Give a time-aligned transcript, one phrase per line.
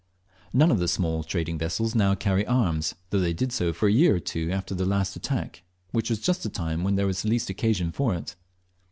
[0.51, 3.91] None of the small trading vessels now carry arms, though they did so for a
[3.91, 7.21] year or two after the last attack, which was just the time when there was
[7.21, 8.35] the least occasion for it.